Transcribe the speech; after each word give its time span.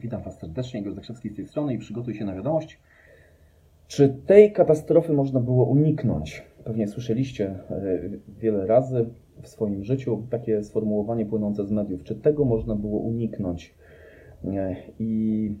Witam 0.00 0.22
Was 0.22 0.38
serdecznie, 0.38 0.80
Igor 0.80 0.94
Zakrzewski 0.94 1.28
z 1.30 1.36
tej 1.36 1.46
strony 1.46 1.74
i 1.74 1.78
przygotuj 1.78 2.14
się 2.14 2.24
na 2.24 2.34
wiadomość. 2.34 2.80
Czy 3.86 4.16
tej 4.26 4.52
katastrofy 4.52 5.12
można 5.12 5.40
było 5.40 5.64
uniknąć? 5.64 6.42
Pewnie 6.64 6.88
słyszeliście 6.88 7.46
e, 7.70 7.98
wiele 8.38 8.66
razy 8.66 9.06
w 9.42 9.48
swoim 9.48 9.84
życiu 9.84 10.22
takie 10.30 10.64
sformułowanie 10.64 11.26
płynące 11.26 11.66
z 11.66 11.70
mediów. 11.70 12.04
Czy 12.04 12.14
tego 12.14 12.44
można 12.44 12.74
było 12.74 12.98
uniknąć? 12.98 13.74
E, 14.44 14.76
I 14.98 15.52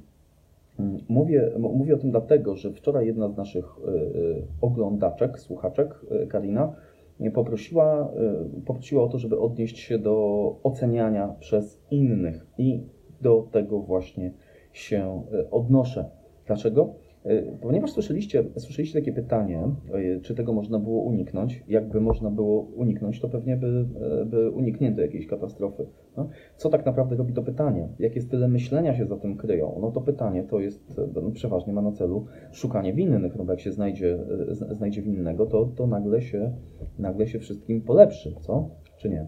mm, 0.78 0.98
mówię, 1.08 1.50
mówię 1.58 1.94
o 1.94 1.98
tym 1.98 2.10
dlatego, 2.10 2.56
że 2.56 2.72
wczoraj 2.72 3.06
jedna 3.06 3.28
z 3.28 3.36
naszych 3.36 3.64
e, 3.64 3.92
oglądaczek, 4.60 5.40
słuchaczek, 5.40 6.00
Karina, 6.28 6.72
poprosiła, 7.34 8.12
poprosiła 8.66 9.02
o 9.02 9.08
to, 9.08 9.18
żeby 9.18 9.38
odnieść 9.38 9.78
się 9.78 9.98
do 9.98 10.56
oceniania 10.62 11.34
przez 11.40 11.80
innych 11.90 12.46
i 12.58 12.80
do 13.20 13.48
tego 13.52 13.80
właśnie 13.80 14.32
się 14.72 15.22
e, 15.32 15.50
odnoszę. 15.50 16.10
Dlaczego? 16.46 16.94
E, 17.24 17.42
Ponieważ 17.42 17.90
słyszeliście, 17.90 18.44
słyszeliście 18.56 19.00
takie 19.00 19.12
pytanie, 19.12 19.62
e, 19.92 20.20
czy 20.20 20.34
tego 20.34 20.52
można 20.52 20.78
było 20.78 21.02
uniknąć. 21.02 21.64
Jakby 21.68 22.00
można 22.00 22.30
było 22.30 22.60
uniknąć, 22.60 23.20
to 23.20 23.28
pewnie 23.28 23.56
by, 23.56 23.86
by 24.26 24.50
uniknięto 24.50 25.00
jakiejś 25.00 25.26
katastrofy. 25.26 25.86
No, 26.16 26.28
co 26.56 26.68
tak 26.70 26.86
naprawdę 26.86 27.16
robi 27.16 27.32
to 27.32 27.42
pytanie? 27.42 27.88
Jakie 27.98 28.20
style 28.20 28.48
myślenia 28.48 28.94
się 28.94 29.06
za 29.06 29.16
tym 29.16 29.36
kryją? 29.36 29.78
No 29.80 29.90
to 29.90 30.00
pytanie 30.00 30.44
to 30.44 30.60
jest, 30.60 31.00
no, 31.14 31.30
przeważnie 31.30 31.72
ma 31.72 31.82
na 31.82 31.92
celu 31.92 32.26
szukanie 32.52 32.92
winnych, 32.92 33.36
no 33.36 33.44
bo 33.44 33.52
jak 33.52 33.60
się 33.60 33.72
znajdzie, 33.72 34.18
znajdzie 34.50 35.02
winnego, 35.02 35.46
to, 35.46 35.66
to 35.76 35.86
nagle, 35.86 36.22
się, 36.22 36.52
nagle 36.98 37.26
się 37.26 37.38
wszystkim 37.38 37.80
polepszy, 37.82 38.34
co? 38.40 38.70
Czy 38.96 39.08
nie? 39.08 39.26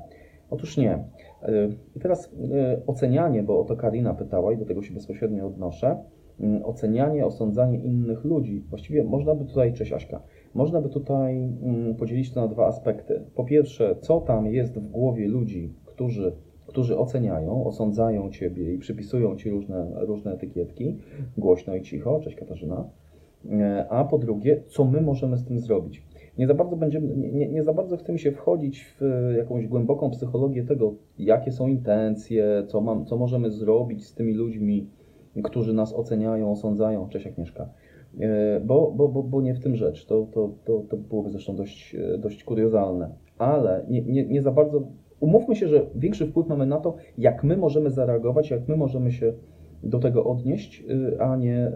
Otóż 0.51 0.77
nie. 0.77 1.05
E, 1.43 1.69
I 1.97 2.01
teraz 2.01 2.35
e, 2.53 2.83
ocenianie, 2.87 3.43
bo 3.43 3.61
o 3.61 3.65
to 3.65 3.77
Karina 3.77 4.15
pytała 4.15 4.53
i 4.53 4.57
do 4.57 4.65
tego 4.65 4.83
się 4.83 4.95
bezpośrednio 4.95 5.47
odnoszę. 5.47 5.97
Mm, 6.41 6.65
Ocenianie, 6.65 7.27
osądzanie 7.27 7.79
innych 7.79 8.25
ludzi. 8.25 8.65
Właściwie 8.71 9.05
można 9.05 9.35
by 9.35 9.45
tutaj, 9.45 9.73
cześć 9.73 9.93
Aśka, 9.93 10.23
można 10.55 10.81
by 10.81 10.89
tutaj 10.89 11.37
mm, 11.63 11.95
podzielić 11.95 12.33
to 12.33 12.41
na 12.41 12.49
dwa 12.49 12.67
aspekty. 12.67 13.23
Po 13.35 13.45
pierwsze, 13.45 13.97
co 14.01 14.21
tam 14.21 14.47
jest 14.47 14.79
w 14.79 14.91
głowie 14.91 15.29
ludzi, 15.29 15.73
którzy, 15.85 16.33
którzy 16.67 16.99
oceniają, 16.99 17.65
osądzają 17.65 18.31
Ciebie 18.31 18.75
i 18.75 18.79
przypisują 18.79 19.37
Ci 19.37 19.51
różne, 19.51 19.87
różne 19.97 20.33
etykietki, 20.33 20.97
głośno 21.39 21.75
i 21.75 21.83
cicho, 21.83 22.21
cześć 22.21 22.37
Katarzyna. 22.37 22.85
E, 23.51 23.87
A 23.89 24.05
po 24.05 24.19
drugie, 24.19 24.63
co 24.67 24.85
my 24.85 25.01
możemy 25.01 25.37
z 25.37 25.45
tym 25.45 25.59
zrobić? 25.59 26.03
Nie 26.39 26.47
za 26.47 26.55
bardzo 26.55 26.77
będziemy, 26.77 27.17
nie, 27.17 27.49
nie, 27.49 27.65
za 27.65 27.73
bardzo 27.73 27.97
chcemy 27.97 28.19
się 28.19 28.33
wchodzić 28.33 28.85
w 28.85 29.03
e, 29.03 29.37
jakąś 29.39 29.67
głęboką 29.67 30.11
psychologię 30.11 30.65
tego, 30.65 30.95
jakie 31.19 31.53
są 31.53 31.69
intencje, 31.69 32.65
co, 32.67 32.81
mam, 32.81 33.07
co 33.07 33.17
możemy 33.17 33.51
zrobić 33.51 34.07
z 34.07 34.15
tymi 34.15 34.35
ludźmi, 34.35 34.91
którzy 35.45 35.75
nas 35.75 35.95
oceniają, 35.95 36.51
osądzają. 36.51 37.09
Cześć 37.09 37.27
Agnieszka. 37.27 37.69
E, 38.21 38.61
Bo, 38.61 38.93
bo, 38.97 39.09
bo, 39.09 39.23
bo 39.23 39.41
nie 39.41 39.55
w 39.55 39.61
tym 39.61 39.77
rzecz. 39.77 40.07
To, 40.07 40.27
to, 40.33 40.53
to, 40.65 40.83
to 40.89 40.97
byłoby 40.97 41.31
zresztą 41.31 41.57
dość, 41.57 41.95
e, 41.95 42.19
dość 42.19 42.45
kuriozalne. 42.45 43.11
Ale 43.39 43.85
nie, 43.89 44.03
nie, 44.03 44.27
nie 44.27 44.43
za 44.43 44.53
bardzo. 44.53 44.83
Umówmy 45.21 45.57
się, 45.57 45.69
że 45.69 45.87
większy 45.95 46.27
wpływ 46.27 46.49
mamy 46.49 46.67
na 46.67 46.81
to, 46.81 46.97
jak 47.19 47.45
my 47.45 47.57
możemy 47.57 47.91
zareagować, 47.91 48.51
jak 48.51 48.69
my 48.69 48.77
możemy 48.77 49.13
się 49.13 49.33
do 49.83 49.99
tego 49.99 50.25
odnieść, 50.25 50.85
a 51.19 51.37
nie 51.37 51.73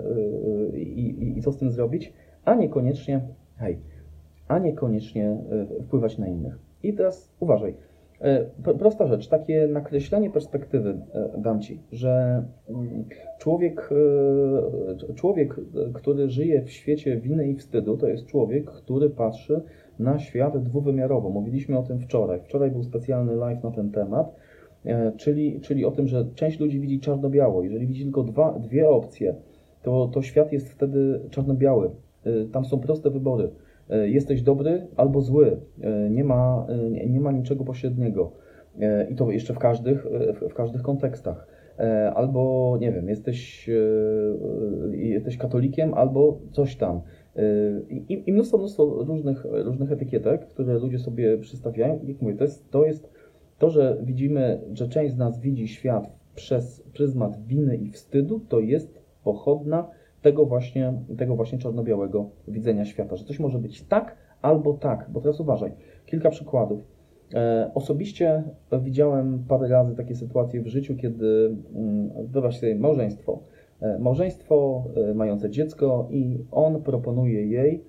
i, 0.75 0.79
i, 0.79 1.39
i 1.39 1.43
co 1.43 1.53
z 1.53 1.57
tym 1.57 1.71
zrobić, 1.71 2.13
a 2.45 2.55
niekoniecznie, 2.55 3.21
hej, 3.57 3.79
a 4.53 4.59
niekoniecznie 4.59 5.37
y, 5.81 5.83
wpływać 5.83 6.19
na 6.19 6.29
innych. 6.29 6.59
I 6.83 6.95
teraz 6.95 7.33
uważaj. 7.41 7.75
E, 8.21 8.45
Prosta 8.79 9.07
rzecz, 9.07 9.29
takie 9.29 9.67
nakreślenie 9.67 10.31
perspektywy 10.31 11.01
e, 11.15 11.31
dam 11.39 11.61
Ci, 11.61 11.81
że 11.93 12.45
mm, 12.69 13.05
człowiek, 13.39 13.91
e, 15.11 15.15
człowiek, 15.15 15.57
e, 15.59 15.93
który 15.93 16.29
żyje 16.29 16.63
w 16.63 16.71
świecie 16.71 17.17
winy 17.17 17.49
i 17.49 17.55
wstydu, 17.55 17.97
to 17.97 18.09
jest 18.09 18.27
człowiek, 18.27 18.65
który 18.71 19.11
patrzy 19.11 19.63
na 19.99 20.19
świat 20.19 20.63
dwuwymiarowo. 20.63 21.31
Mówiliśmy 21.31 21.79
o 21.79 21.83
tym 21.83 21.99
wczoraj. 21.99 22.41
Wczoraj 22.41 22.71
był 22.71 22.83
specjalny 22.83 23.35
live 23.37 23.65
na 23.65 23.71
ten 23.71 23.91
temat, 23.91 24.37
e, 24.85 25.13
czyli, 25.17 25.61
czyli 25.61 25.85
o 25.85 25.91
tym, 25.91 26.07
że 26.07 26.27
część 26.35 26.61
ludzi 26.61 26.81
widzi 26.81 27.01
czarno-biało. 27.01 27.63
Jeżeli 27.63 27.87
widzi 27.87 28.03
tylko 28.03 28.23
dwa, 28.23 28.59
dwie 28.59 28.89
opcje, 28.89 29.35
to, 29.83 30.11
to 30.15 30.23
świat 30.23 30.53
jest 30.53 30.69
wtedy 30.69 31.21
czarno-biały. 31.31 31.91
E, 32.25 32.31
Tam 32.53 32.65
są 32.65 32.81
proste 32.81 33.11
wybory. 33.11 33.51
E, 33.93 34.09
Jesteś 34.09 34.43
dobry 34.43 34.87
albo 34.97 35.21
zły. 35.21 35.61
E, 35.81 36.11
Nie 36.11 36.25
ma, 36.25 36.67
e, 36.69 37.09
nie- 37.09 37.21
ma 37.21 37.33
niczego 37.33 37.65
pośredniego. 37.65 38.33
I 39.11 39.15
to 39.15 39.31
jeszcze 39.31 39.55
w 39.55 39.59
każdych, 39.59 40.07
w, 40.51 40.55
każdych 40.55 40.83
kontekstach. 40.83 41.47
Albo, 42.15 42.77
nie 42.81 42.93
wiem, 42.93 43.09
jesteś, 43.09 43.71
jesteś 44.93 45.37
katolikiem, 45.37 45.95
albo 45.95 46.39
coś 46.53 46.77
tam. 46.77 47.01
I, 47.89 48.23
i 48.27 48.33
mnóstwo, 48.33 48.59
mnóstwo 48.59 49.05
różnych, 49.05 49.45
różnych 49.65 49.93
etykietek, 49.93 50.47
które 50.47 50.79
ludzie 50.79 50.99
sobie 50.99 51.39
przystawiają. 51.39 51.99
I 51.99 52.09
jak 52.09 52.23
mówię, 52.23 52.35
to 52.37 52.45
jest, 52.45 52.71
to 52.71 52.85
jest 52.85 53.11
to, 53.59 53.71
że 53.71 53.97
widzimy, 54.03 54.61
że 54.73 54.89
część 54.89 55.15
z 55.15 55.19
nas 55.19 55.41
widzi 55.41 55.69
świat 55.69 56.13
przez 56.35 56.83
pryzmat 56.95 57.47
winy 57.47 57.77
i 57.77 57.91
wstydu, 57.91 58.41
to 58.49 58.61
jest 58.61 59.03
pochodna 59.25 59.89
tego 60.23 60.47
właśnie, 60.47 60.93
tego 61.19 61.37
właśnie 61.37 61.59
czarno-białego 61.59 62.31
widzenia 62.49 62.85
świata, 62.85 63.17
że 63.17 63.25
coś 63.25 63.39
może 63.39 63.59
być 63.59 63.83
tak 63.83 64.17
albo 64.43 64.73
tak, 64.73 65.07
bo 65.13 65.21
teraz 65.21 65.41
uważaj, 65.41 65.73
kilka 66.07 66.31
przykładów. 66.31 66.81
E, 67.35 67.71
osobiście 67.75 68.43
widziałem 68.83 69.45
parę 69.49 69.69
razy 69.69 69.97
takie 69.97 70.15
sytuacje 70.15 70.63
w 70.63 70.67
życiu, 70.67 70.97
kiedy 70.97 71.57
mm, 71.75 72.11
wyobraź 72.27 72.61
sobie 72.61 72.75
małżeństwo. 72.75 73.43
E, 73.81 73.99
małżeństwo 73.99 74.85
e, 74.97 75.15
mające 75.15 75.51
dziecko 75.51 76.09
i 76.11 76.45
on 76.51 76.83
proponuje 76.83 77.47
jej 77.47 77.85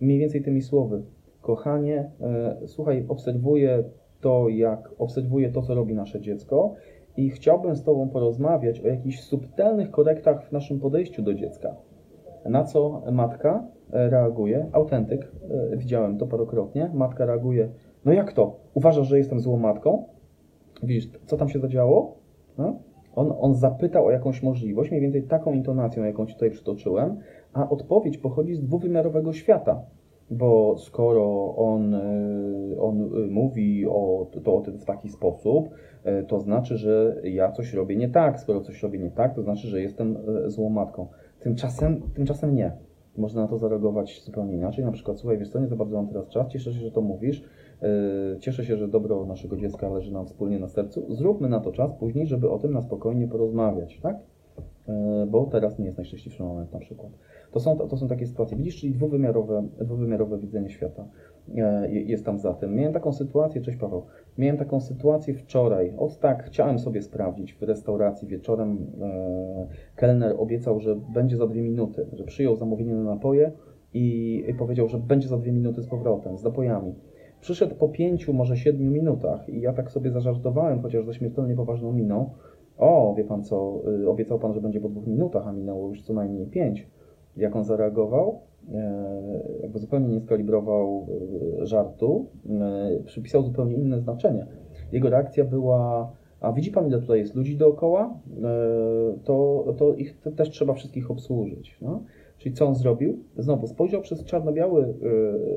mniej 0.00 0.18
więcej 0.18 0.42
tymi 0.42 0.62
słowy. 0.62 1.02
Kochanie, 1.40 2.10
słuchaj, 2.66 3.04
obserwuję 3.08 3.84
to, 4.20 4.48
jak 4.48 4.90
obserwuję 4.98 5.50
to, 5.50 5.62
co 5.62 5.74
robi 5.74 5.94
nasze 5.94 6.20
dziecko 6.20 6.74
i 7.16 7.30
chciałbym 7.30 7.76
z 7.76 7.84
Tobą 7.84 8.08
porozmawiać 8.08 8.80
o 8.80 8.88
jakichś 8.88 9.20
subtelnych 9.20 9.90
korektach 9.90 10.48
w 10.48 10.52
naszym 10.52 10.80
podejściu 10.80 11.22
do 11.22 11.34
dziecka. 11.34 11.76
Na 12.44 12.64
co 12.64 13.02
matka 13.12 13.64
e, 13.92 14.10
reaguje, 14.10 14.66
autentyk, 14.72 15.32
e, 15.72 15.76
widziałem 15.76 16.18
to 16.18 16.26
parokrotnie, 16.26 16.90
matka 16.94 17.26
reaguje, 17.26 17.68
no 18.04 18.12
jak 18.12 18.32
to, 18.32 18.56
uważasz, 18.74 19.06
że 19.06 19.18
jestem 19.18 19.40
złą 19.40 19.56
matką? 19.56 20.04
Widzisz, 20.82 21.10
co 21.26 21.36
tam 21.36 21.48
się 21.48 21.58
zadziało? 21.58 22.18
No? 22.58 22.78
On, 23.14 23.32
on 23.40 23.54
zapytał 23.54 24.06
o 24.06 24.10
jakąś 24.10 24.42
możliwość, 24.42 24.90
mniej 24.90 25.02
więcej 25.02 25.22
taką 25.22 25.52
intonacją, 25.52 26.04
jaką 26.04 26.26
Ci 26.26 26.34
tutaj 26.34 26.50
przytoczyłem, 26.50 27.16
a 27.52 27.68
odpowiedź 27.68 28.18
pochodzi 28.18 28.54
z 28.54 28.62
dwuwymiarowego 28.62 29.32
świata. 29.32 29.82
Bo 30.30 30.78
skoro 30.78 31.54
on, 31.56 31.94
y, 31.94 32.80
on 32.80 33.00
y, 33.00 33.26
mówi 33.30 33.86
o, 33.86 34.30
to 34.44 34.56
o 34.56 34.60
tym 34.60 34.78
w 34.78 34.84
taki 34.84 35.08
sposób, 35.08 35.68
y, 35.68 36.24
to 36.26 36.40
znaczy, 36.40 36.76
że 36.76 37.20
ja 37.24 37.52
coś 37.52 37.74
robię 37.74 37.96
nie 37.96 38.08
tak. 38.08 38.40
Skoro 38.40 38.60
coś 38.60 38.82
robię 38.82 38.98
nie 38.98 39.10
tak, 39.10 39.34
to 39.34 39.42
znaczy, 39.42 39.68
że 39.68 39.80
jestem 39.80 40.18
złą 40.46 40.70
matką. 40.70 41.06
Tymczasem, 41.40 42.02
tymczasem 42.14 42.54
nie. 42.54 42.72
Można 43.16 43.42
na 43.42 43.48
to 43.48 43.58
zareagować 43.58 44.22
zupełnie 44.24 44.54
inaczej. 44.54 44.84
Na 44.84 44.92
przykład, 44.92 45.18
słuchaj, 45.18 45.38
wiesz 45.38 45.48
co, 45.48 45.60
nie 45.60 45.66
za 45.66 45.76
bardzo 45.76 45.96
mam 45.96 46.08
teraz 46.08 46.28
czas, 46.28 46.48
cieszę 46.48 46.72
się, 46.72 46.80
że 46.80 46.90
to 46.90 47.00
mówisz, 47.00 47.44
cieszę 48.40 48.64
się, 48.64 48.76
że 48.76 48.88
dobro 48.88 49.26
naszego 49.26 49.56
dziecka 49.56 49.88
leży 49.88 50.12
nam 50.12 50.26
wspólnie 50.26 50.58
na 50.58 50.68
sercu. 50.68 51.14
Zróbmy 51.14 51.48
na 51.48 51.60
to 51.60 51.72
czas 51.72 51.92
później, 51.92 52.26
żeby 52.26 52.50
o 52.50 52.58
tym 52.58 52.72
na 52.72 52.82
spokojnie 52.82 53.28
porozmawiać, 53.28 54.00
tak? 54.00 54.16
Y, 54.88 55.26
Bo 55.26 55.46
teraz 55.46 55.78
nie 55.78 55.84
jest 55.84 55.98
najszczęśliwszy 55.98 56.42
moment 56.42 56.72
na 56.72 56.78
przykład. 56.78 57.12
To 57.52 57.60
są, 57.60 57.76
to 57.76 57.96
są 57.96 58.08
takie 58.08 58.26
sytuacje. 58.26 58.56
Widzisz, 58.56 58.76
czyli 58.80 58.92
dwuwymiarowe, 58.92 59.68
dwuwymiarowe 59.80 60.38
widzenie 60.38 60.70
świata 60.70 61.04
e, 61.56 61.90
je- 61.92 62.02
jest 62.02 62.24
tam 62.24 62.38
za 62.38 62.54
tym. 62.54 62.74
Miałem 62.74 62.92
taką 62.92 63.12
sytuację, 63.12 63.60
cześć 63.60 63.78
Paweł, 63.78 64.02
miałem 64.38 64.56
taką 64.56 64.80
sytuację 64.80 65.34
wczoraj. 65.34 65.94
Od 65.98 66.18
tak, 66.18 66.44
chciałem 66.44 66.78
sobie 66.78 67.02
sprawdzić 67.02 67.54
w 67.54 67.62
restauracji 67.62 68.28
wieczorem. 68.28 68.86
E, 69.00 69.66
kelner 69.96 70.34
obiecał, 70.38 70.80
że 70.80 70.96
będzie 71.14 71.36
za 71.36 71.46
dwie 71.46 71.62
minuty, 71.62 72.06
że 72.12 72.24
przyjął 72.24 72.56
zamówienie 72.56 72.94
na 72.94 73.02
napoje 73.02 73.52
i 73.94 74.44
powiedział, 74.58 74.88
że 74.88 74.98
będzie 74.98 75.28
za 75.28 75.36
dwie 75.38 75.52
minuty 75.52 75.82
z 75.82 75.86
powrotem, 75.86 76.38
z 76.38 76.44
napojami. 76.44 76.94
Przyszedł 77.40 77.74
po 77.74 77.88
pięciu, 77.88 78.32
może 78.32 78.56
siedmiu 78.56 78.90
minutach 78.90 79.48
i 79.48 79.60
ja 79.60 79.72
tak 79.72 79.90
sobie 79.90 80.10
zażartowałem, 80.10 80.82
chociaż 80.82 81.06
ze 81.06 81.14
śmiertelnie 81.14 81.54
poważną 81.56 81.92
miną. 81.92 82.30
O, 82.80 83.14
wie 83.16 83.24
pan 83.24 83.44
co, 83.44 83.82
y, 84.02 84.08
obiecał 84.08 84.38
pan, 84.38 84.52
że 84.54 84.60
będzie 84.60 84.80
po 84.80 84.88
dwóch 84.88 85.06
minutach, 85.06 85.48
a 85.48 85.52
minęło 85.52 85.88
już 85.88 86.02
co 86.02 86.12
najmniej 86.12 86.46
pięć. 86.46 86.88
Jak 87.36 87.56
on 87.56 87.64
zareagował? 87.64 88.40
E, 88.74 89.40
Jakby 89.62 89.78
zupełnie 89.78 90.08
nie 90.08 90.20
skalibrował 90.20 91.06
e, 91.62 91.66
żartu, 91.66 92.26
e, 92.50 93.02
przypisał 93.04 93.42
zupełnie 93.42 93.74
inne 93.74 94.00
znaczenie. 94.00 94.46
Jego 94.92 95.10
reakcja 95.10 95.44
była: 95.44 96.12
A 96.40 96.52
widzi 96.52 96.70
pan, 96.70 96.86
ile 96.86 97.00
tutaj 97.00 97.18
jest 97.18 97.34
ludzi 97.34 97.56
dookoła? 97.56 98.14
E, 98.42 99.18
To, 99.24 99.64
to 99.78 99.94
ich 99.94 100.20
te- 100.20 100.32
też 100.32 100.50
trzeba 100.50 100.72
wszystkich 100.74 101.10
obsłużyć. 101.10 101.78
No? 101.82 102.02
Czyli 102.40 102.54
co 102.54 102.66
on 102.66 102.74
zrobił? 102.74 103.18
Znowu 103.36 103.66
spojrzał 103.66 104.00
przez 104.00 104.24
czarno-biały, 104.24 104.94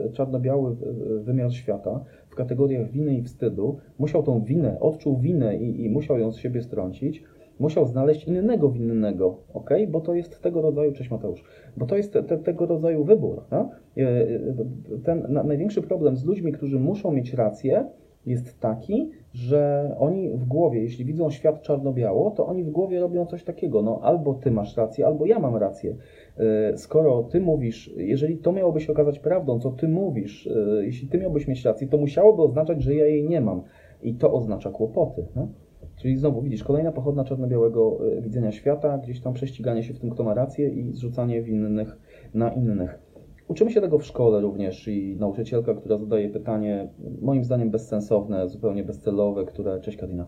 e, 0.06 0.12
czarno-biały 0.12 0.72
e, 0.72 0.76
wymiar 1.20 1.54
świata 1.54 2.04
w 2.30 2.36
kategoriach 2.36 2.92
winy 2.92 3.16
i 3.16 3.24
wstydu. 3.24 3.78
Musiał 4.00 4.24
tą 4.24 4.44
winę, 4.44 4.80
odczuł 4.80 5.18
winę 5.18 5.58
i, 5.58 5.86
i 5.86 5.90
musiał 5.90 6.20
ją 6.20 6.32
z 6.32 6.38
siebie 6.38 6.62
strącić 6.62 7.24
musiał 7.60 7.88
znaleźć 7.88 8.28
innego 8.28 8.70
winnego, 8.70 9.38
ok? 9.54 9.70
Bo 9.88 10.02
to 10.02 10.14
jest 10.14 10.42
tego 10.42 10.62
rodzaju, 10.62 10.92
cześć 10.92 11.12
Mateusz, 11.12 11.44
bo 11.78 11.86
to 11.86 11.98
jest 11.98 12.14
te, 12.14 12.24
te, 12.24 12.38
tego 12.38 12.66
rodzaju 12.66 13.04
wybór. 13.04 13.44
No? 13.52 13.70
Ten 15.04 15.26
na, 15.30 15.44
największy 15.44 15.82
problem 15.82 16.18
z 16.18 16.26
ludźmi, 16.26 16.52
którzy 16.52 16.80
muszą 16.80 17.12
mieć 17.12 17.34
rację, 17.34 17.86
jest 18.26 18.60
taki, 18.60 19.10
że 19.34 19.92
oni 20.00 20.30
w 20.30 20.46
głowie, 20.46 20.82
jeśli 20.82 21.06
widzą 21.06 21.30
świat 21.30 21.62
czarno-biało, 21.62 22.32
to 22.32 22.48
oni 22.48 22.64
w 22.64 22.70
głowie 22.70 23.00
robią 23.00 23.26
coś 23.26 23.44
takiego, 23.44 23.82
no 23.82 24.00
albo 24.04 24.34
ty 24.34 24.52
masz 24.52 24.78
rację, 24.78 25.06
albo 25.06 25.26
ja 25.26 25.40
mam 25.40 25.56
rację. 25.56 25.96
E, 26.38 26.78
skoro 26.78 27.24
ty 27.24 27.42
mówisz, 27.42 27.94
jeżeli 27.98 28.38
to 28.38 28.52
miałoby 28.52 28.82
się 28.82 28.92
okazać 28.92 29.20
prawdą, 29.20 29.60
co 29.60 29.72
ty 29.72 29.88
mówisz, 29.88 30.48
e, 30.48 30.86
jeśli 30.86 31.08
ty 31.08 31.18
miałbyś 31.18 31.48
mieć 31.48 31.66
rację, 31.66 31.88
to 31.88 31.98
musiałoby 31.98 32.42
oznaczać, 32.42 32.84
że 32.84 32.96
ja 32.96 33.06
jej 33.06 33.30
nie 33.30 33.42
mam. 33.42 33.62
I 34.04 34.16
to 34.16 34.34
oznacza 34.34 34.70
kłopoty. 34.70 35.26
No? 35.36 35.48
Czyli 35.96 36.18
znowu 36.18 36.42
widzisz, 36.42 36.64
kolejna 36.64 36.92
pochodna 36.92 37.24
czarno-białego 37.24 37.98
e, 38.18 38.22
widzenia 38.22 38.52
świata, 38.52 38.98
gdzieś 38.98 39.22
tam 39.22 39.34
prześciganie 39.34 39.84
się 39.84 39.94
w 39.94 40.00
tym, 40.00 40.10
kto 40.10 40.24
ma 40.24 40.34
rację 40.34 40.70
i 40.70 40.92
zrzucanie 40.92 41.42
winnych 41.42 41.98
na 42.34 42.50
innych. 42.50 43.00
Uczymy 43.54 43.72
się 43.72 43.82
tego 43.82 44.00
w 44.00 44.06
szkole 44.06 44.42
również 44.42 44.88
i 44.88 45.16
nauczycielka, 45.20 45.74
która 45.74 45.98
zadaje 45.98 46.30
pytanie, 46.30 46.90
moim 47.22 47.44
zdaniem 47.44 47.70
bezsensowne, 47.70 48.50
zupełnie 48.50 48.84
bezcelowe, 48.84 49.46
które, 49.46 49.82
cześć 49.82 49.98
Karina, 49.98 50.28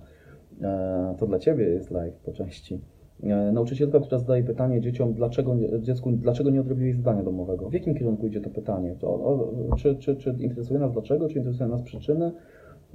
to 1.17 1.27
dla 1.27 1.39
Ciebie 1.39 1.65
jest 1.65 1.91
live 1.91 2.15
po 2.15 2.31
części 2.31 2.81
E, 3.23 3.51
nauczycielka, 3.51 3.99
która 3.99 4.19
zadaje 4.19 4.43
pytanie 4.43 4.81
dzieciom, 4.81 5.13
dlaczego, 5.13 5.55
dziecku, 5.79 6.11
dlaczego 6.11 6.49
nie 6.49 6.61
odrobiłeś 6.61 6.95
zadania 6.95 7.23
domowego? 7.23 7.69
W 7.69 7.73
jakim 7.73 7.95
kierunku 7.95 8.27
idzie 8.27 8.41
to 8.41 8.49
pytanie? 8.49 8.95
To, 8.99 9.07
o, 9.07 9.53
czy, 9.77 9.95
czy, 9.95 10.15
czy 10.15 10.35
interesuje 10.39 10.79
nas 10.79 10.91
dlaczego, 10.91 11.27
czy 11.29 11.37
interesuje 11.37 11.69
nas 11.69 11.81
przyczyny? 11.81 12.31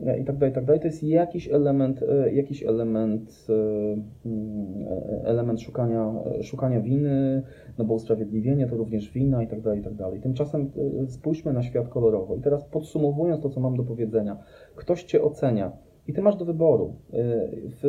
E, 0.06 0.18
I 0.18 0.24
tak 0.24 0.36
dalej, 0.36 0.52
i 0.52 0.54
tak 0.54 0.64
dalej. 0.64 0.80
To 0.80 0.86
jest 0.86 1.02
jakiś 1.02 1.48
element, 1.48 2.02
e, 2.02 2.32
jakiś 2.34 2.62
element, 2.62 3.46
mm, 4.24 4.84
element 5.24 5.60
szukania, 5.60 6.14
szukania 6.42 6.80
winy, 6.80 7.42
no 7.78 7.84
bo 7.84 7.94
usprawiedliwienie 7.94 8.66
to 8.66 8.76
również 8.76 9.10
wina 9.10 9.42
i 9.42 9.48
tak 9.48 9.60
dalej, 9.60 9.80
i 9.80 9.82
tak 9.82 9.94
dalej. 9.94 10.20
Tymczasem 10.20 10.70
spójrzmy 11.08 11.52
na 11.52 11.62
świat 11.62 11.88
kolorowo. 11.88 12.36
I 12.36 12.40
teraz 12.40 12.64
podsumowując 12.64 13.42
to, 13.42 13.48
co 13.48 13.60
mam 13.60 13.76
do 13.76 13.82
powiedzenia, 13.82 14.36
ktoś 14.76 15.04
Cię 15.04 15.22
ocenia, 15.22 15.72
i 16.08 16.12
ty 16.12 16.22
masz 16.22 16.36
do 16.36 16.44
wyboru. 16.44 16.94
W, 17.12 17.80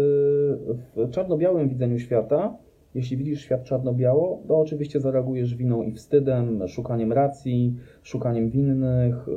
w 0.96 1.10
czarno-białym 1.10 1.70
widzeniu 1.70 2.00
świata, 2.00 2.58
jeśli 2.96 3.18
widzisz 3.18 3.42
świat 3.42 3.64
czarno-biało, 3.64 4.42
to 4.48 4.60
oczywiście 4.60 5.00
zareagujesz 5.00 5.56
winą 5.56 5.84
i 5.84 5.92
wstydem, 5.92 6.68
szukaniem 6.68 7.14
racji, 7.14 7.76
szukaniem 8.04 8.50
winnych 8.50 9.28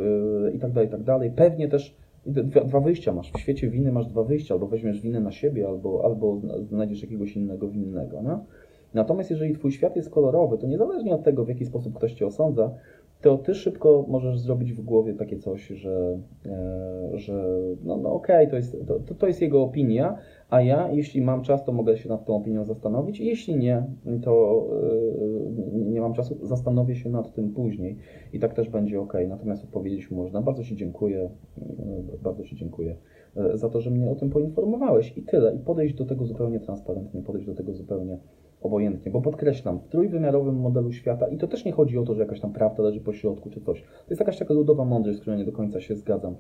itd., 0.53 0.81
y, 0.81 0.85
itd. 0.85 1.05
Tak 1.05 1.21
tak 1.21 1.35
Pewnie 1.35 1.69
też 1.69 1.97
dwa, 2.27 2.65
dwa 2.65 2.81
wyjścia 2.81 3.13
masz. 3.13 3.33
W 3.33 3.39
świecie 3.39 3.71
winy 3.71 3.93
masz 3.93 4.07
dwa 4.07 4.25
wyjścia, 4.25 4.55
albo 4.55 4.67
weźmiesz 4.67 5.01
winę 5.01 5.21
na 5.21 5.33
siebie, 5.33 5.67
albo, 5.69 6.05
albo 6.05 6.41
znajdziesz 6.63 7.03
jakiegoś 7.03 7.37
innego 7.37 7.69
winnego. 7.69 8.23
No? 8.23 8.45
Natomiast 8.95 9.31
jeżeli 9.31 9.55
twój 9.55 9.73
świat 9.73 9.97
jest 9.97 10.11
kolorowy, 10.11 10.59
to 10.59 10.67
niezależnie 10.67 11.15
od 11.15 11.23
tego, 11.23 11.45
w 11.45 11.49
jaki 11.49 11.65
sposób 11.65 11.95
ktoś 11.95 12.13
cię 12.13 12.27
osądza, 12.27 12.71
to 13.25 13.39
ty 13.39 13.55
szybko 13.55 14.05
możesz 14.09 14.39
zrobić 14.39 14.73
w 14.73 14.81
głowie 14.81 15.15
takie 15.15 15.39
coś, 15.39 15.67
że, 15.67 16.19
e, 16.47 17.11
że 17.15 17.45
no, 17.85 17.97
no 17.97 18.13
okej, 18.13 18.37
okay, 18.37 18.51
to, 18.51 18.57
jest, 18.57 18.77
to, 19.07 19.15
to 19.15 19.27
jest 19.27 19.43
jego 19.43 19.63
opinia, 19.63 20.19
a 20.51 20.61
ja, 20.61 20.93
jeśli 20.93 21.23
mam 21.23 21.43
czas, 21.43 21.65
to 21.65 21.73
mogę 21.73 21.97
się 21.97 22.09
nad 22.09 22.25
tą 22.25 22.37
opinią 22.37 22.65
zastanowić. 22.65 23.21
Jeśli 23.21 23.57
nie, 23.57 23.83
to 24.23 24.65
e, 25.73 25.79
nie 25.79 26.01
mam 26.01 26.15
czasu, 26.15 26.47
zastanowię 26.47 26.95
się 26.95 27.11
nad 27.11 27.35
tym 27.35 27.53
później 27.53 27.97
i 28.33 28.41
tak 28.41 28.55
też 28.55 28.69
będzie 28.69 29.01
ok. 29.01 29.13
Natomiast 29.29 29.65
odpowiedzieć 29.65 30.11
można. 30.11 30.43
Bardzo 30.43 30.65
Ci 30.65 30.77
dziękuję, 30.77 31.31
e, 31.59 32.19
bardzo 32.23 32.45
Ci 32.45 32.57
dziękuję 32.57 32.97
za 33.55 33.69
to, 33.69 33.81
że 33.81 33.91
mnie 33.91 34.11
o 34.11 34.15
tym 34.15 34.31
poinformowałeś 34.31 35.19
i 35.19 35.23
tyle. 35.23 35.55
I 35.55 35.59
podejść 35.59 35.95
do 35.95 36.05
tego 36.05 36.27
zupełnie 36.27 36.61
transparentnie, 36.61 37.23
podejść 37.23 37.47
do 37.47 37.55
tego 37.55 37.75
zupełnie 37.75 38.19
obojętnie, 38.67 39.13
bo 39.13 39.21
podkreślam, 39.21 39.79
w 39.79 39.89
trójwymiarowym 39.89 40.57
modelu 40.57 40.93
świata, 40.93 41.29
i 41.29 41.39
to 41.39 41.49
też 41.49 41.65
nie 41.65 41.73
chodzi 41.73 41.99
o 41.99 42.03
to, 42.03 42.15
że 42.15 42.23
jakaś 42.23 42.41
tam 42.41 42.53
prawda 42.53 42.83
leży 42.83 43.01
po 43.01 43.13
środku 43.13 43.51
czy 43.51 43.61
coś. 43.61 43.83
To 43.83 44.11
jest 44.11 44.21
jakaś 44.21 44.39
taka 44.39 44.55
ludowa 44.55 44.85
mądrość, 44.85 45.19
z 45.19 45.21
którą 45.21 45.37
nie 45.37 45.45
do 45.45 45.53
końca 45.53 45.81
się 45.81 45.97
zgadzam. 45.97 46.37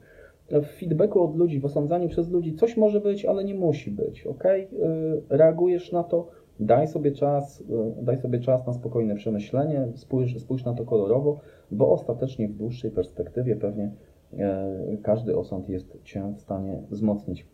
W 0.50 0.66
feedbacku 0.66 1.22
od 1.22 1.36
ludzi, 1.36 1.60
w 1.60 1.64
osądzaniu 1.64 2.08
przez 2.08 2.30
ludzi 2.30 2.54
coś 2.54 2.76
może 2.76 3.00
być, 3.00 3.24
ale 3.24 3.44
nie 3.44 3.54
musi 3.54 3.90
być, 3.90 4.26
ok? 4.26 4.44
Reagujesz 5.28 5.92
na 5.92 6.02
to, 6.02 6.28
daj 6.60 6.88
sobie 6.88 7.12
czas, 7.12 7.60
y, 7.60 7.64
daj 8.02 8.16
sobie 8.16 8.38
czas 8.38 8.66
na 8.66 8.72
spokojne 8.72 9.14
przemyślenie, 9.14 9.88
spójrz, 9.94 10.38
spójrz 10.38 10.64
na 10.64 10.74
to 10.74 10.84
kolorowo, 10.84 11.40
bo 11.70 11.92
ostatecznie 11.92 12.48
w 12.48 12.56
dłuższej 12.56 12.90
perspektywie 12.90 13.56
pewnie 13.56 13.92
e, 14.32 14.96
każdy 15.02 15.36
osąd 15.36 15.68
jest 15.68 16.02
Cię 16.02 16.32
w 16.36 16.40
stanie 16.40 16.82
wzmocnić. 16.90 17.46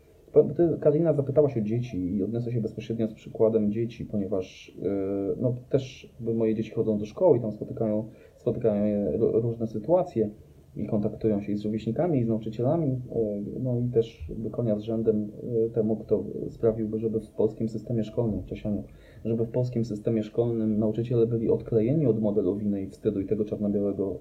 Karina, 0.81 1.13
zapytałaś 1.13 1.57
o 1.57 1.61
dzieci 1.61 2.17
i 2.17 2.23
odniosę 2.23 2.53
się 2.53 2.61
bezpośrednio 2.61 3.09
z 3.09 3.15
przykładem 3.15 3.73
dzieci, 3.73 4.05
ponieważ 4.05 4.77
yy, 4.83 5.37
no, 5.41 5.57
też 5.71 6.15
moje 6.21 6.55
dzieci 6.55 6.71
chodzą 6.71 6.99
do 6.99 7.07
szkoły 7.07 7.39
i 7.39 7.41
tam 7.41 7.53
spotykają, 7.53 8.09
spotykają 8.37 8.85
je 8.85 9.17
różne 9.17 9.67
sytuacje 9.67 10.31
i 10.77 10.87
kontaktują 10.87 11.41
się 11.41 11.53
i 11.53 11.57
z 11.57 11.65
rówieśnikami, 11.65 12.19
i 12.19 12.25
z 12.25 12.29
nauczycielami, 12.29 12.89
yy, 12.89 13.61
no 13.61 13.79
i 13.79 13.89
też 13.89 14.33
konia 14.51 14.79
z 14.79 14.83
rzędem 14.83 15.33
yy, 15.53 15.71
temu, 15.71 15.97
kto 15.97 16.25
sprawiłby, 16.49 16.99
żeby 16.99 17.21
w 17.21 17.31
polskim 17.31 17.69
systemie 17.69 18.05
szkolnym, 18.05 18.45
Czesianiu, 18.45 18.85
żeby 19.25 19.47
w 19.47 19.51
polskim 19.51 19.85
systemie 19.85 20.23
szkolnym 20.23 20.79
nauczyciele 20.79 21.27
byli 21.27 21.51
odklejeni 21.51 22.07
od 22.07 22.21
modelu 22.21 22.57
winy 22.57 22.83
i 22.83 22.87
wstydu 22.87 23.21
i 23.21 23.27
tego 23.27 23.45
czarno-białego 23.45 24.19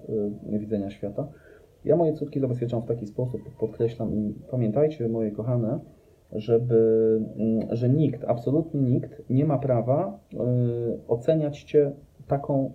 widzenia 0.58 0.90
świata. 0.90 1.28
Ja 1.84 1.96
moje 1.96 2.12
córki 2.12 2.40
zabezpieczam 2.40 2.82
w 2.82 2.86
taki 2.86 3.06
sposób, 3.06 3.40
podkreślam 3.60 4.14
i 4.14 4.34
pamiętajcie, 4.50 5.08
moje 5.08 5.30
kochane, 5.30 5.80
żeby, 6.32 7.20
mm, 7.36 7.76
że 7.76 7.88
nikt, 7.88 8.24
absolutnie 8.24 8.80
nikt 8.80 9.30
nie 9.30 9.44
ma 9.44 9.58
prawa 9.58 10.20
y, 10.32 10.36
oceniać 11.08 11.62
cię 11.62 11.92
taką 12.26 12.70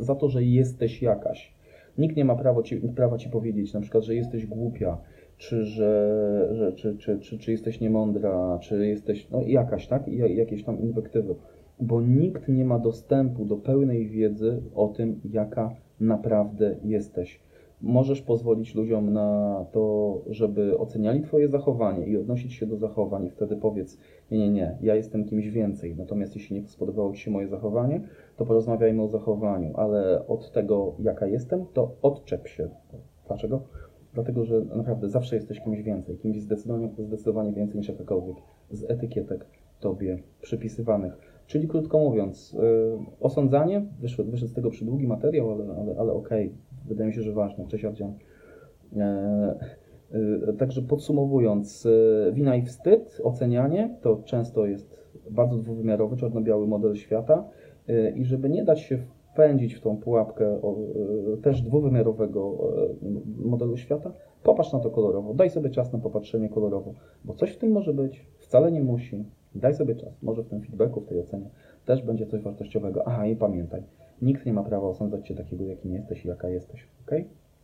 y, 0.00 0.04
za 0.04 0.14
to, 0.14 0.28
że 0.28 0.42
jesteś 0.42 1.02
jakaś. 1.02 1.54
Nikt 1.98 2.16
nie 2.16 2.24
ma 2.24 2.36
prawa 2.36 2.62
ci, 2.62 2.76
prawa 2.76 3.18
ci 3.18 3.28
powiedzieć 3.28 3.72
na 3.72 3.80
przykład, 3.80 4.04
że 4.04 4.14
jesteś 4.14 4.46
głupia, 4.46 4.98
czy 5.36 5.64
że, 5.64 6.48
że 6.52 6.72
czy, 6.72 6.96
czy, 6.96 7.18
czy, 7.18 7.38
czy 7.38 7.52
jesteś 7.52 7.80
niemądra, 7.80 8.58
czy 8.62 8.86
jesteś 8.86 9.30
no 9.30 9.42
jakaś, 9.46 9.86
tak? 9.86 10.08
Jakieś 10.08 10.64
tam 10.64 10.80
inwektywy. 10.80 11.34
Bo 11.80 12.02
nikt 12.02 12.48
nie 12.48 12.64
ma 12.64 12.78
dostępu 12.78 13.44
do 13.44 13.56
pełnej 13.56 14.08
wiedzy 14.08 14.62
o 14.74 14.88
tym, 14.88 15.20
jaka 15.24 15.70
naprawdę 16.00 16.76
jesteś 16.84 17.40
możesz 17.84 18.22
pozwolić 18.22 18.74
ludziom 18.74 19.12
na 19.12 19.66
to, 19.72 20.22
żeby 20.26 20.78
oceniali 20.78 21.22
Twoje 21.22 21.48
zachowanie 21.48 22.06
i 22.06 22.16
odnosić 22.16 22.52
się 22.52 22.66
do 22.66 22.76
zachowań, 22.76 23.26
i 23.26 23.30
wtedy 23.30 23.56
powiedz: 23.56 23.98
Nie, 24.30 24.38
nie, 24.38 24.50
nie, 24.50 24.78
ja 24.82 24.94
jestem 24.94 25.24
kimś 25.24 25.48
więcej. 25.48 25.96
Natomiast 25.96 26.36
jeśli 26.36 26.60
nie 26.60 26.68
spodobało 26.68 27.12
Ci 27.12 27.20
się 27.20 27.30
moje 27.30 27.48
zachowanie, 27.48 28.00
to 28.36 28.46
porozmawiajmy 28.46 29.02
o 29.02 29.08
zachowaniu, 29.08 29.72
ale 29.76 30.26
od 30.26 30.52
tego, 30.52 30.94
jaka 30.98 31.26
jestem, 31.26 31.66
to 31.72 31.96
odczep 32.02 32.48
się. 32.48 32.68
Dlaczego? 33.26 33.62
Dlatego, 34.14 34.44
że 34.44 34.60
naprawdę 34.60 35.08
zawsze 35.08 35.36
jesteś 35.36 35.60
kimś 35.60 35.82
więcej, 35.82 36.18
kimś 36.18 36.40
zdecydowanie, 36.40 36.90
zdecydowanie 36.98 37.52
więcej 37.52 37.78
niż 37.78 37.88
jakakolwiek 37.88 38.36
z 38.70 38.90
etykietek 38.90 39.46
Tobie 39.80 40.18
przypisywanych. 40.40 41.18
Czyli 41.46 41.68
krótko 41.68 41.98
mówiąc, 41.98 42.52
yy, 42.52 42.98
osądzanie, 43.20 43.86
wyszedł, 44.00 44.30
wyszedł 44.30 44.52
z 44.52 44.54
tego 44.54 44.70
przydługi 44.70 45.06
materiał, 45.06 45.50
ale, 45.50 45.64
ale, 45.64 45.96
ale 45.98 46.12
okej, 46.12 46.46
okay 46.46 46.73
Wydaje 46.84 47.08
mi 47.08 47.14
się, 47.14 47.22
że 47.22 47.32
ważne. 47.32 47.66
Cześć 47.66 47.84
Ardzian. 47.84 48.14
E, 48.96 49.54
e, 50.48 50.52
także 50.52 50.82
podsumowując, 50.82 51.86
e, 51.86 52.32
wina 52.32 52.56
i 52.56 52.62
wstyd, 52.62 53.20
ocenianie 53.22 53.96
to 54.02 54.22
często 54.24 54.66
jest 54.66 55.04
bardzo 55.30 55.56
dwuwymiarowy, 55.56 56.16
czarno-biały 56.16 56.66
model 56.66 56.94
świata 56.94 57.44
i 58.14 58.24
żeby 58.24 58.50
nie 58.50 58.64
dać 58.64 58.80
się 58.80 58.98
wpędzić 59.32 59.74
w 59.74 59.80
tą 59.80 59.96
pułapkę 59.96 60.60
też 61.42 61.62
dwuwymiarowego 61.62 62.58
modelu 63.36 63.76
świata, 63.76 64.12
popatrz 64.42 64.72
na 64.72 64.80
to 64.80 64.90
kolorowo, 64.90 65.34
daj 65.34 65.50
sobie 65.50 65.70
czas 65.70 65.92
na 65.92 65.98
popatrzenie 65.98 66.48
kolorowo, 66.48 66.92
bo 67.24 67.34
coś 67.34 67.50
w 67.50 67.58
tym 67.58 67.72
może 67.72 67.94
być, 67.94 68.26
wcale 68.38 68.72
nie 68.72 68.82
musi. 68.82 69.24
Daj 69.54 69.74
sobie 69.74 69.94
czas, 69.94 70.22
może 70.22 70.42
w 70.42 70.48
tym 70.48 70.60
feedbacku, 70.60 71.00
w 71.00 71.06
tej 71.06 71.20
ocenie 71.20 71.50
też 71.84 72.02
będzie 72.02 72.26
coś 72.26 72.42
wartościowego. 72.42 73.02
Aha, 73.06 73.26
i 73.26 73.36
pamiętaj, 73.36 73.82
Nikt 74.22 74.46
nie 74.46 74.52
ma 74.52 74.62
prawa 74.62 74.88
osądzać 74.88 75.26
cię 75.26 75.34
takiego, 75.34 75.64
jakim 75.64 75.92
jesteś 75.92 76.24
i 76.24 76.28
jaka 76.28 76.48
jesteś, 76.48 76.88
ok? 77.06 77.14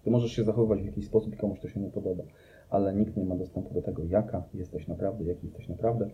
Ty 0.04 0.10
możesz 0.10 0.32
się 0.32 0.44
zachowywać 0.44 0.82
w 0.82 0.86
jakiś 0.86 1.06
sposób 1.06 1.34
i 1.34 1.36
komuś 1.36 1.60
to 1.60 1.68
się 1.68 1.80
nie 1.80 1.90
podoba, 1.90 2.24
ale 2.70 2.94
nikt 2.94 3.16
nie 3.16 3.24
ma 3.24 3.36
dostępu 3.36 3.74
do 3.74 3.82
tego, 3.82 4.04
jaka 4.04 4.42
jesteś 4.54 4.88
naprawdę, 4.88 5.24
jaki 5.24 5.46
jesteś 5.46 5.68
naprawdę. 5.68 6.10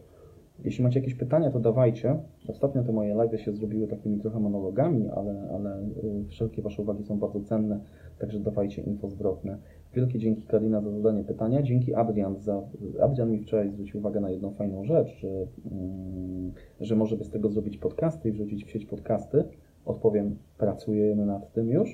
Jeśli 0.65 0.85
macie 0.85 1.01
jakieś 1.01 1.15
pytania, 1.15 1.51
to 1.51 1.61
dawajcie. 1.61 2.17
Ostatnio 2.49 2.83
te 2.83 2.93
moje 2.93 3.15
live 3.15 3.41
się 3.41 3.53
zrobiły 3.53 3.87
takimi 3.89 4.21
trochę 4.21 4.41
monologami, 4.41 5.09
ale, 5.09 5.49
ale 5.55 5.81
y, 5.81 6.25
wszelkie 6.29 6.63
Wasze 6.63 6.83
uwagi 6.83 7.05
są 7.05 7.19
bardzo 7.19 7.41
cenne, 7.41 7.81
także 8.19 8.41
dawajcie 8.41 8.83
info 8.83 9.09
zwrotne. 9.09 9.59
Wielkie 9.95 10.19
dzięki 10.19 10.43
Karina 10.43 10.81
za 10.81 10.91
zadanie 10.91 11.25
pytania. 11.25 11.63
Dzięki 11.63 11.95
Adrian 11.95 12.37
za. 12.37 12.63
Adrian 13.01 13.31
mi 13.31 13.41
wczoraj 13.41 13.71
zwrócił 13.71 14.01
uwagę 14.01 14.21
na 14.21 14.31
jedną 14.31 14.51
fajną 14.51 14.85
rzecz, 14.85 15.17
że, 15.17 15.29
mm, 15.73 16.53
że 16.81 16.97
może 16.97 17.17
by 17.17 17.25
z 17.25 17.31
tego 17.31 17.49
zrobić 17.49 17.79
podcasty 17.79 18.29
i 18.29 18.33
wrzucić 18.33 18.65
w 18.65 18.71
sieć 18.71 18.87
podcasty 18.87 19.45
odpowiem, 19.87 20.37
pracujemy 20.59 21.27
nad 21.27 21.53
tym 21.53 21.69
już 21.69 21.91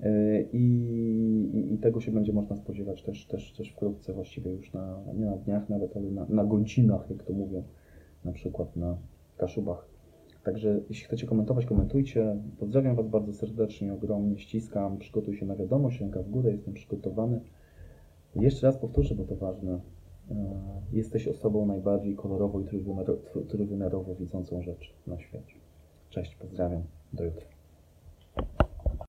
y, 0.00 0.48
i, 0.52 0.64
i, 1.54 1.74
i, 1.74 1.78
tego 1.78 2.00
się 2.00 2.12
będzie 2.12 2.32
można 2.32 2.56
spodziewać 2.56 3.02
też, 3.02 3.26
też, 3.26 3.52
też 3.52 3.70
wkrótce, 3.70 4.12
właściwie 4.12 4.50
już 4.50 4.72
na, 4.72 4.98
nie 5.14 5.26
na 5.26 5.36
dniach 5.36 5.68
nawet, 5.68 5.96
ale 5.96 6.10
na, 6.10 6.26
na 6.28 6.44
godzinach, 6.44 7.10
jak 7.10 7.22
to 7.22 7.32
mówią 7.32 7.62
na 8.24 8.32
przykład 8.32 8.76
na 8.76 8.98
Kaszubach. 9.36 9.88
Także 10.44 10.80
jeśli 10.88 11.04
chcecie 11.04 11.26
komentować, 11.26 11.66
komentujcie. 11.66 12.36
Pozdrawiam 12.58 12.96
Was 12.96 13.08
bardzo 13.08 13.32
serdecznie, 13.32 13.92
ogromnie 13.94 14.38
ściskam. 14.38 14.98
Przygotuj 14.98 15.36
się 15.36 15.46
na 15.46 15.56
wiadomość, 15.56 16.00
ręka 16.00 16.22
w 16.22 16.30
górę, 16.30 16.52
jestem 16.52 16.74
przygotowany. 16.74 17.40
Jeszcze 18.36 18.66
raz 18.66 18.76
powtórzę, 18.78 19.14
bo 19.14 19.24
to 19.24 19.36
ważne. 19.36 19.80
E, 20.30 20.34
Jesteś 20.92 21.28
osobą 21.28 21.66
najbardziej 21.66 22.14
kolorowo 22.14 22.60
i 22.60 22.64
trójwymiaro- 22.64 23.46
trójwymiarowo 23.48 24.14
widzącą 24.14 24.62
rzecz 24.62 24.94
na 25.06 25.18
świecie. 25.18 25.54
Cześć, 26.10 26.34
pozdrawiam. 26.34 26.82
Do 27.12 27.24
jutra. 27.24 27.46